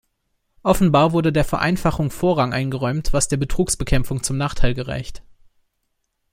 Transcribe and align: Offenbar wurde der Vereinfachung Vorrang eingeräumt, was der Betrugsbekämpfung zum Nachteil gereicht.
Offenbar 0.63 1.11
wurde 1.11 1.31
der 1.31 1.45
Vereinfachung 1.45 2.09
Vorrang 2.09 2.53
eingeräumt, 2.53 3.13
was 3.13 3.27
der 3.27 3.37
Betrugsbekämpfung 3.37 4.23
zum 4.23 4.35
Nachteil 4.35 4.73
gereicht. 4.73 5.21